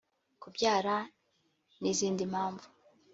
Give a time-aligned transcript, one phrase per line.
[0.41, 0.95] kubyara
[1.81, 2.65] n’izindi mpamvu